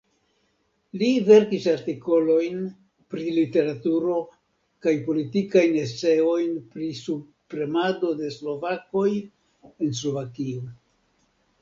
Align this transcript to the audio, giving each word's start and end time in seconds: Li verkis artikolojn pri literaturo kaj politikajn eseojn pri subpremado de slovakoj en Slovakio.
Li 0.99 1.09
verkis 1.25 1.65
artikolojn 1.73 2.63
pri 3.13 3.33
literaturo 3.35 4.15
kaj 4.87 4.93
politikajn 5.09 5.77
eseojn 5.85 6.57
pri 6.75 6.89
subpremado 7.03 8.15
de 8.23 8.31
slovakoj 8.39 9.09
en 9.17 9.93
Slovakio. 10.01 10.69